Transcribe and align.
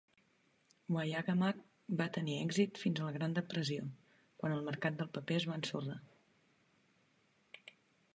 Wayagamack 0.93 1.59
va 1.99 2.07
tenir 2.15 2.37
èxit 2.45 2.79
fins 2.85 3.01
a 3.03 3.09
la 3.09 3.13
Gran 3.17 3.35
Depressió, 3.39 3.85
quan 4.41 4.55
el 4.57 4.65
mercat 4.71 4.97
del 5.03 5.11
paper 5.19 5.37
es 5.43 5.47
va 5.51 5.59
ensorrar. 5.61 5.99